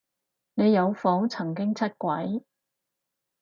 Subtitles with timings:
[0.55, 2.41] 你有否曾經出軌？